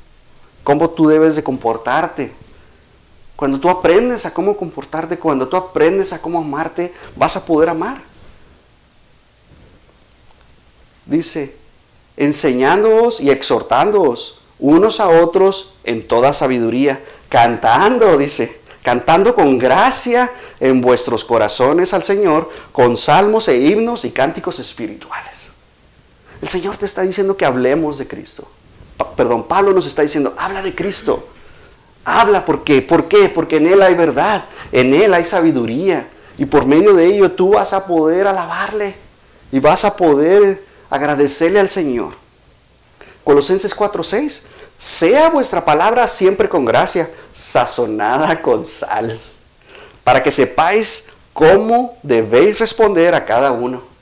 [0.63, 2.31] ¿Cómo tú debes de comportarte?
[3.35, 7.69] Cuando tú aprendes a cómo comportarte, cuando tú aprendes a cómo amarte, vas a poder
[7.69, 8.01] amar.
[11.05, 11.55] Dice,
[12.17, 20.81] enseñándoos y exhortándoos unos a otros en toda sabiduría, cantando, dice, cantando con gracia en
[20.81, 25.47] vuestros corazones al Señor, con salmos e himnos y cánticos espirituales.
[26.41, 28.47] El Señor te está diciendo que hablemos de Cristo.
[29.15, 31.27] perdón, Pablo nos está diciendo, habla de Cristo.
[32.05, 32.81] Habla, ¿por qué?
[32.81, 33.29] ¿Por qué?
[33.29, 36.07] Porque en Él hay verdad, en Él hay sabiduría.
[36.37, 38.95] Y por medio de ello tú vas a poder alabarle
[39.51, 40.63] y vas a poder
[40.95, 42.13] agradecerle al Señor.
[43.23, 44.43] Colosenses 4:6,
[44.77, 49.19] sea vuestra palabra siempre con gracia, sazonada con sal,
[50.03, 53.93] para que sepáis cómo debéis responder a cada uno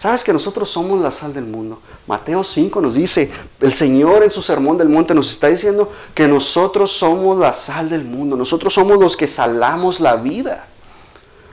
[0.00, 1.78] Sabes que nosotros somos la sal del mundo.
[2.06, 6.26] Mateo 5 nos dice, el Señor en su sermón del monte nos está diciendo que
[6.26, 8.34] nosotros somos la sal del mundo.
[8.34, 10.66] Nosotros somos los que salamos la vida.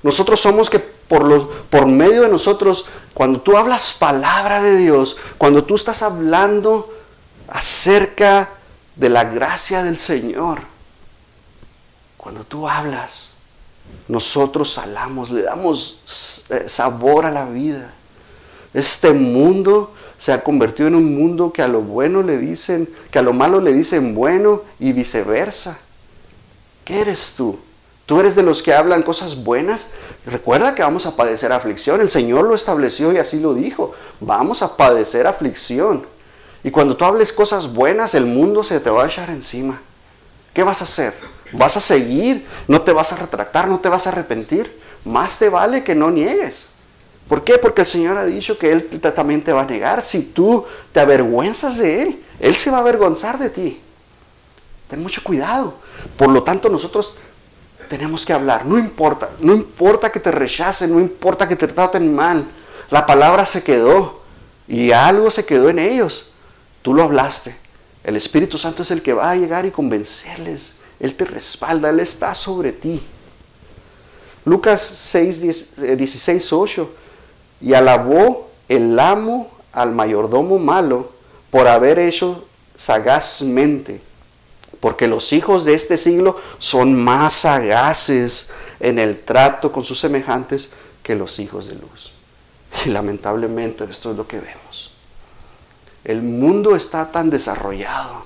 [0.01, 2.85] Nosotros somos que por, los, por medio de nosotros,
[3.17, 6.93] cuando tú hablas palabra de Dios, cuando tú estás hablando
[7.47, 8.47] acerca
[8.95, 10.59] de la gracia del Señor,
[12.15, 13.29] cuando tú hablas,
[14.07, 17.91] nosotros salamos, le damos eh, sabor a la vida.
[18.71, 23.17] Este mundo se ha convertido en un mundo que a lo bueno le dicen, que
[23.17, 25.79] a lo malo le dicen bueno y viceversa.
[26.85, 27.57] ¿Qué eres tú?
[28.07, 29.91] ¿Tú eres de los que hablan cosas buenas?
[30.25, 31.99] Recuerda que vamos a padecer aflicción.
[31.99, 33.91] El Señor lo estableció y así lo dijo.
[34.21, 36.05] Vamos a padecer aflicción.
[36.63, 39.81] Y cuando tú hables cosas buenas, el mundo se te va a echar encima.
[40.53, 41.13] ¿Qué vas a hacer?
[41.51, 42.47] ¿Vas a seguir?
[42.69, 43.67] ¿No te vas a retractar?
[43.67, 44.73] ¿No te vas a arrepentir?
[45.03, 46.69] Más te vale que no niegues.
[47.27, 47.57] ¿Por qué?
[47.57, 50.01] Porque el Señor ha dicho que Él también te va a negar.
[50.01, 53.81] Si tú te avergüenzas de Él, Él se va a avergonzar de ti.
[54.89, 55.73] Ten mucho cuidado.
[56.15, 57.15] Por lo tanto, nosotros
[57.87, 58.65] tenemos que hablar.
[58.65, 62.45] No importa, no importa que te rechacen, no importa que te traten mal.
[62.89, 64.21] La palabra se quedó
[64.67, 66.33] y algo se quedó en ellos.
[66.81, 67.55] Tú lo hablaste.
[68.03, 70.77] El Espíritu Santo es el que va a llegar y convencerles.
[70.99, 73.01] Él te respalda, Él está sobre ti.
[74.45, 76.89] Lucas 6, 16, 8
[77.59, 81.11] y alabó el amo al mayordomo malo
[81.49, 82.45] por haber hecho
[82.75, 84.01] sagazmente,
[84.87, 90.69] porque los hijos de este siglo son más sagaces en el trato con sus semejantes
[91.03, 92.13] que los hijos de luz.
[92.85, 94.93] Y lamentablemente esto es lo que vemos.
[96.05, 98.23] El mundo está tan desarrollado,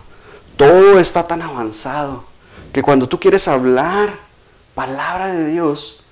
[0.56, 2.26] todo está tan avanzado,
[2.72, 4.12] que cuando tú quieres hablar
[4.76, 6.04] palabra de Dios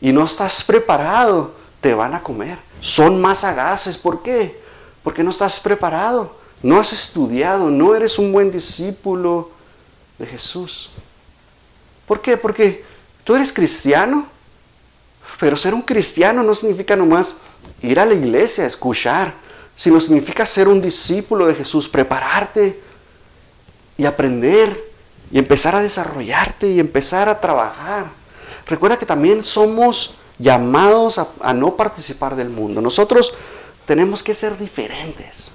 [0.00, 2.56] y no estás preparado, te van a comer.
[2.80, 3.98] Son más sagaces.
[3.98, 4.62] ¿Por qué?
[5.02, 9.57] Porque no estás preparado, no has estudiado, no eres un buen discípulo
[10.18, 10.90] de Jesús.
[12.06, 12.36] ¿Por qué?
[12.36, 12.84] Porque
[13.24, 14.26] tú eres cristiano,
[15.38, 17.38] pero ser un cristiano no significa nomás
[17.82, 19.34] ir a la iglesia, escuchar,
[19.76, 22.80] sino significa ser un discípulo de Jesús, prepararte
[23.96, 24.88] y aprender
[25.30, 28.06] y empezar a desarrollarte y empezar a trabajar.
[28.66, 32.80] Recuerda que también somos llamados a, no participar del mundo.
[32.80, 33.34] Nosotros
[33.84, 35.52] tenemos que ser diferentes.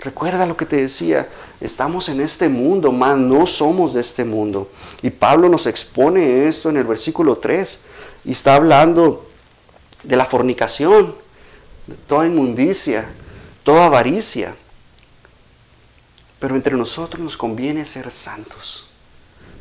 [0.00, 1.28] Recuerda lo que te decía,
[1.60, 4.70] estamos en este mundo, más no somos de este mundo.
[5.02, 7.82] Y Pablo nos expone esto en el versículo 3
[8.24, 9.28] y está hablando
[10.02, 11.14] de la fornicación,
[11.86, 13.10] de toda inmundicia,
[13.62, 14.56] toda avaricia.
[16.38, 18.88] Pero entre nosotros nos conviene ser santos.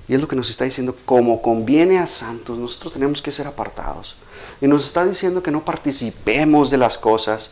[0.07, 3.45] Y es lo que nos está diciendo, como conviene a santos, nosotros tenemos que ser
[3.45, 4.15] apartados.
[4.61, 7.51] Y nos está diciendo que no participemos de las cosas.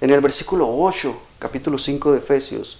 [0.00, 2.78] En el versículo 8, capítulo 5 de Efesios.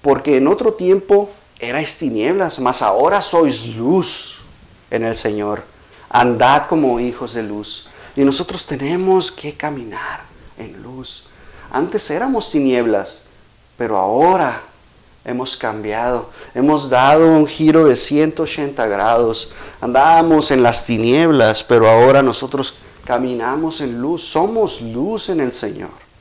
[0.00, 4.38] Porque en otro tiempo erais tinieblas, mas ahora sois luz
[4.88, 5.64] en el Señor.
[6.08, 7.88] Andad como hijos de luz.
[8.14, 10.22] Y nosotros tenemos que caminar
[10.56, 11.24] en luz.
[11.72, 13.24] Antes éramos tinieblas,
[13.76, 14.62] pero ahora
[15.24, 19.52] hemos cambiado, hemos dado un giro de 180 grados.
[19.80, 26.11] Andábamos en las tinieblas, pero ahora nosotros caminamos en luz, somos luz en el Señor.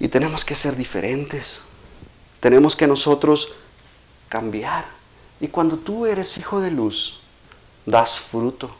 [0.00, 1.62] Y tenemos que ser diferentes,
[2.40, 3.52] tenemos que nosotros
[4.28, 4.86] cambiar.
[5.40, 7.20] Y cuando tú eres hijo de luz,
[7.86, 8.70] das fruto,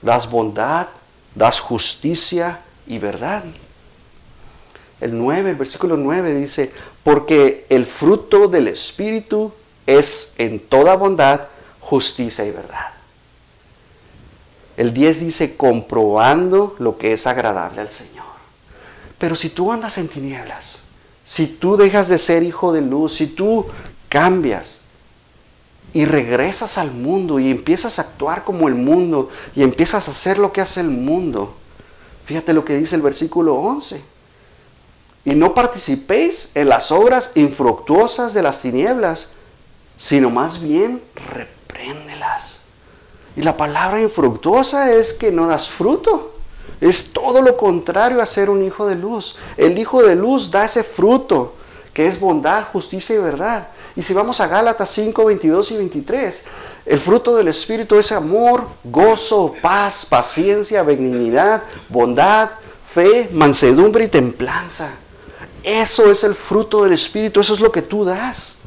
[0.00, 0.86] das bondad,
[1.34, 3.44] das justicia y verdad.
[5.00, 9.52] El 9, el versículo 9 dice, porque el fruto del Espíritu
[9.84, 11.48] es en toda bondad,
[11.80, 12.92] justicia y verdad.
[14.76, 18.11] El 10 dice, comprobando lo que es agradable al Señor.
[19.22, 20.80] Pero si tú andas en tinieblas,
[21.24, 23.66] si tú dejas de ser hijo de luz, si tú
[24.08, 24.80] cambias
[25.92, 30.38] y regresas al mundo y empiezas a actuar como el mundo y empiezas a hacer
[30.38, 31.54] lo que hace el mundo,
[32.24, 34.02] fíjate lo que dice el versículo 11
[35.24, 39.28] y no participéis en las obras infructuosas de las tinieblas,
[39.96, 41.00] sino más bien
[41.32, 42.62] repréndelas.
[43.36, 46.31] Y la palabra infructuosa es que no das fruto.
[46.82, 49.36] Es todo lo contrario a ser un hijo de luz.
[49.56, 51.54] El hijo de luz da ese fruto,
[51.94, 53.68] que es bondad, justicia y verdad.
[53.94, 56.44] Y si vamos a Gálatas 5, 22 y 23,
[56.86, 62.50] el fruto del Espíritu es amor, gozo, paz, paciencia, benignidad, bondad,
[62.92, 64.90] fe, mansedumbre y templanza.
[65.62, 68.62] Eso es el fruto del Espíritu, eso es lo que tú das.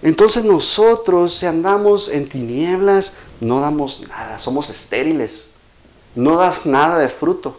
[0.00, 5.55] Entonces nosotros, si andamos en tinieblas, no damos nada, somos estériles,
[6.16, 7.56] no das nada de fruto.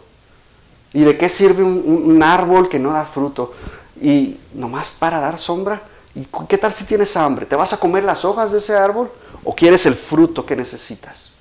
[0.93, 3.53] ¿Y de qué sirve un, árbol que no da fruto?
[4.01, 5.81] Y nomás para dar sombra.
[6.13, 7.45] ¿Y qué tal si tienes hambre?
[7.45, 9.09] ¿Te vas a comer las hojas de ese árbol
[9.43, 11.37] o quieres el fruto que necesitas?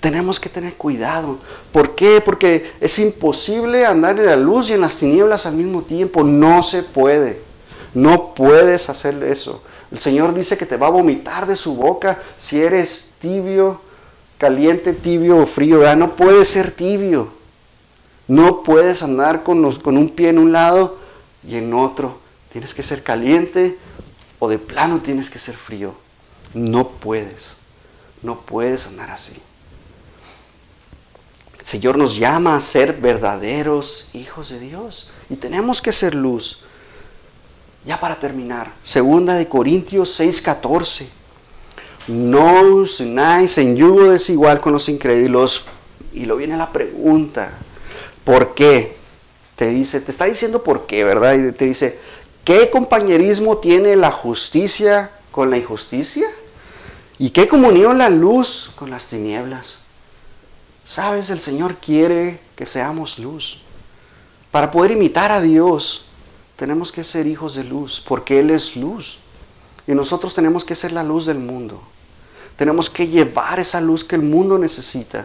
[0.00, 1.38] tenemos que tener cuidado.
[1.72, 2.22] ¿Por qué?
[2.24, 6.24] Porque es imposible andar en la luz y en las tinieblas al mismo tiempo.
[6.24, 7.40] No se puede.
[7.94, 9.62] No puedes hacer eso.
[9.92, 13.80] El Señor dice que te va a vomitar de su boca si eres tibio,
[14.40, 15.94] caliente, tibio o frío.
[15.94, 17.30] No puedes ser tibio.
[18.26, 20.98] No puedes andar con, con un pie en un lado
[21.46, 22.18] y en otro.
[22.50, 23.78] Tienes que ser caliente
[24.38, 25.94] o de plano tienes que ser frío.
[26.54, 27.56] No puedes.
[28.22, 29.34] No puedes andar así.
[31.58, 36.62] El Señor nos llama a ser verdaderos hijos de Dios y tenemos que ser luz.
[37.84, 41.19] Ya para terminar, segunda de Corintios 6:14.
[42.10, 45.66] No os unáis en yugo desigual con los incrédulos.
[46.12, 47.52] Y lo viene la pregunta,
[48.24, 48.96] ¿por qué?
[49.54, 51.34] Te dice, te está diciendo por qué, ¿verdad?
[51.34, 52.00] Y te dice,
[52.44, 56.26] ¿qué compañerismo tiene la justicia con la injusticia?
[57.16, 59.78] ¿Y qué comunión la luz con las tinieblas?
[60.84, 63.62] Sabes, el Señor quiere que seamos luz.
[64.50, 66.06] Para poder imitar a Dios,
[66.56, 69.20] tenemos que ser hijos de luz, porque Él es luz.
[69.86, 71.80] Y nosotros tenemos que ser la luz del mundo.
[72.60, 75.24] Tenemos que llevar esa luz que el mundo necesita.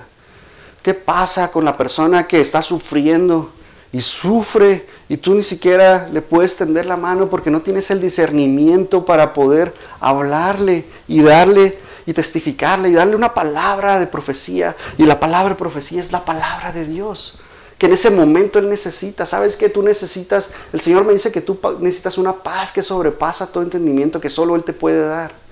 [0.81, 3.51] ¿Qué pasa con la persona que está sufriendo
[3.91, 7.99] y sufre y tú ni siquiera le puedes tender la mano porque no tienes el
[7.99, 14.73] discernimiento para poder hablarle y darle y testificarle y darle una palabra de profecía.
[14.97, 17.39] Y la palabra de profecía es la palabra de Dios.
[17.77, 19.25] Que en ese momento Él necesita.
[19.25, 23.47] ¿Sabes que Tú necesitas, el Señor me dice que tú necesitas una paz que sobrepasa
[23.47, 25.44] todo entendimiento que solo Él te puede dar.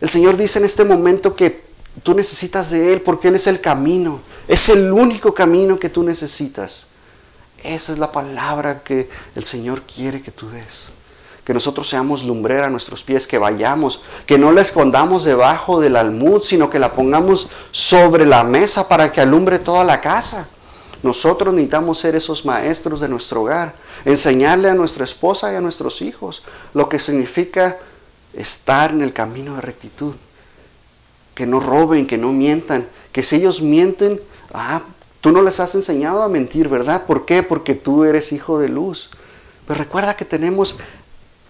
[0.00, 1.62] El Señor dice en este momento que
[2.02, 4.20] tú necesitas de Él porque Él es el camino.
[4.48, 6.88] Es el único camino que tú necesitas.
[7.62, 10.88] Esa es la palabra que el Señor quiere que tú des.
[11.44, 15.96] que nosotros seamos lumbrera a nuestros pies, que vayamos, que no la escondamos debajo del
[15.96, 20.46] almud, sino que la pongamos sobre la mesa para que alumbre toda la casa.
[21.02, 23.74] Nosotros necesitamos ser esos maestros de nuestro hogar,
[24.04, 26.42] enseñarle a nuestra esposa y a nuestros hijos
[26.72, 27.78] lo que significa
[28.34, 30.14] estar en el camino de rectitud.
[31.34, 34.20] Que no roben, que no mientan, que si ellos mienten,
[34.52, 34.82] ah,
[35.20, 37.06] tú no les has enseñado a mentir, ¿verdad?
[37.06, 37.42] ¿Por qué?
[37.42, 39.10] Porque tú eres hijo de luz.
[39.66, 40.76] Pero recuerda que tenemos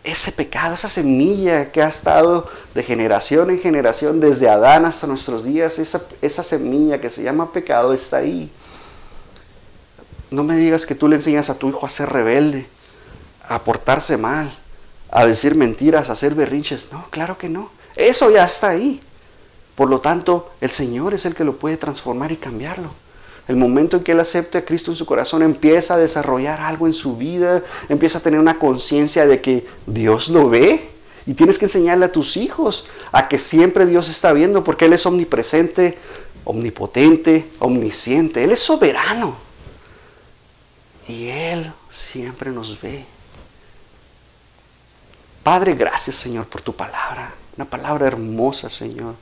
[0.02, 5.44] ese pecado, esa semilla que ha estado de generación en generación, desde Adán hasta nuestros
[5.44, 8.50] días, esa, esa semilla que se llama pecado está ahí.
[10.30, 12.66] No me digas que tú le enseñas a tu hijo a ser rebelde,
[13.46, 14.56] a portarse mal,
[15.10, 16.90] a decir mentiras, a hacer berrinches.
[16.92, 17.70] No, claro que no.
[17.96, 19.00] Eso ya está ahí.
[19.74, 22.90] Por lo tanto, el Señor es el que lo puede transformar y cambiarlo.
[23.48, 26.86] El momento en que él acepte a Cristo en su corazón, empieza a desarrollar algo
[26.86, 30.88] en su vida, empieza a tener una conciencia de que Dios lo ve.
[31.26, 34.92] Y tienes que enseñarle a tus hijos a que siempre Dios está viendo, porque Él
[34.92, 35.98] es omnipresente,
[36.44, 38.44] omnipotente, omnisciente.
[38.44, 39.36] Él es soberano.
[41.08, 43.04] Y Él siempre nos ve.
[45.42, 47.32] Padre, gracias Señor por tu palabra.
[47.56, 49.14] Una palabra hermosa, Señor.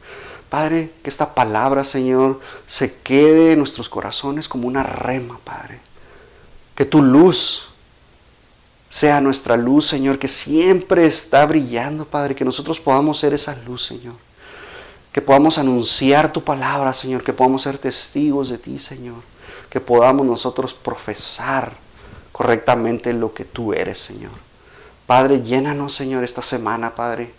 [0.49, 5.81] Padre, que esta palabra, Señor, se quede en nuestros corazones como una rema, Padre.
[6.75, 7.69] Que tu luz
[8.89, 12.35] sea nuestra luz, Señor, que siempre está brillando, Padre.
[12.35, 14.15] Que nosotros podamos ser esa luz, Señor.
[15.13, 17.23] Que podamos anunciar tu palabra, Señor.
[17.23, 19.23] Que podamos ser testigos de ti, Señor
[19.69, 21.73] que podamos nosotros profesar
[22.33, 24.33] correctamente lo que tú eres, Señor.
[25.09, 27.33] Padre, llénanos, Señor, esta semana, Padre.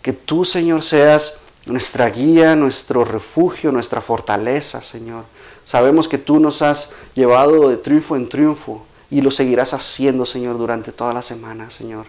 [0.00, 5.24] Que tú, Señor, seas nuestra guía, nuestro refugio, nuestra fortaleza, Señor.
[5.62, 10.56] Sabemos que tú nos has llevado de triunfo en triunfo y lo seguirás haciendo, Señor,
[10.56, 12.06] durante toda la semana, Señor.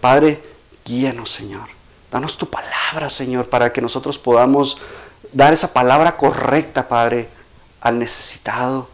[0.00, 0.42] Padre,
[0.84, 1.68] guíanos, Señor.
[2.10, 4.78] Danos tu palabra, Señor, para que nosotros podamos
[5.32, 7.28] dar esa palabra correcta, Padre,
[7.80, 8.88] al necesitado,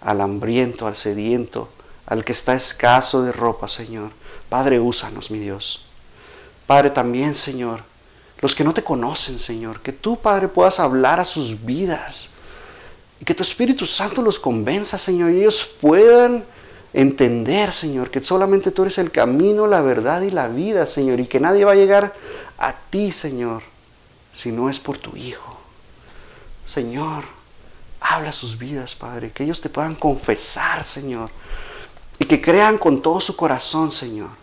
[0.00, 1.68] al hambriento, al sediento,
[2.06, 4.21] al que está escaso de ropa, Señor.
[4.52, 5.80] Padre, úsanos, mi Dios.
[6.66, 7.82] Padre, también, Señor,
[8.42, 12.28] los que no te conocen, Señor, que tú, Padre, puedas hablar a sus vidas
[13.18, 16.44] y que tu Espíritu Santo los convenza, Señor, y ellos puedan
[16.92, 21.26] entender, Señor, que solamente tú eres el camino, la verdad y la vida, Señor, y
[21.26, 22.12] que nadie va a llegar
[22.58, 23.62] a ti, Señor,
[24.34, 25.58] si no es por tu Hijo.
[26.66, 27.24] Señor,
[28.04, 31.30] Habla sus vidas, Padre, que ellos te puedan confesar, Señor,
[32.18, 34.41] y que crean con todo su corazón, Señor,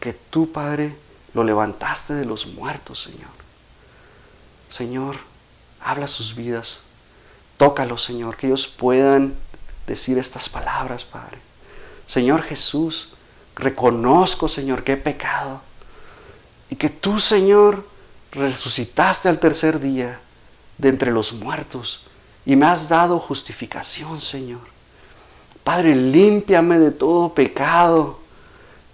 [0.00, 0.96] que tú, Padre,
[1.32, 3.30] lo levantaste de los muertos, Señor.
[4.68, 5.18] Señor,
[5.80, 6.82] habla sus vidas,
[7.56, 9.34] tócalos, Señor, que ellos puedan
[9.86, 11.38] decir estas palabras, Padre.
[12.06, 13.14] Señor Jesús,
[13.56, 15.60] reconozco, Señor, que he pecado
[16.70, 17.86] y que tú, Señor,
[18.32, 20.20] resucitaste al tercer día
[20.78, 22.02] de entre los muertos
[22.44, 24.60] y me has dado justificación, Señor.
[25.62, 28.20] Padre, límpiame de todo pecado.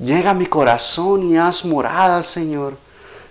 [0.00, 2.76] Llega a mi corazón y haz morada, Señor.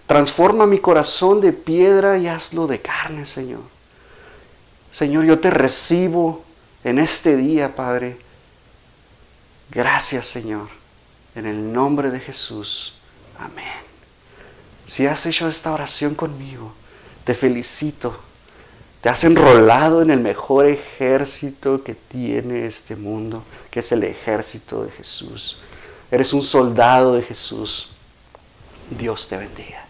[0.07, 3.63] Transforma mi corazón de piedra y hazlo de carne, Señor.
[4.89, 6.43] Señor, yo te recibo
[6.83, 8.17] en este día, Padre.
[9.69, 10.69] Gracias, Señor.
[11.35, 12.95] En el nombre de Jesús.
[13.37, 13.65] Amén.
[14.85, 16.71] Si has hecho esta oración conmigo,
[17.23, 18.29] te felicito
[19.01, 24.83] te has enrolado en el mejor ejército que tiene este mundo, que es el ejército
[24.83, 25.59] de Jesús.
[26.11, 27.89] Eres un soldado de Jesús.
[28.89, 29.88] Dios te bendiga.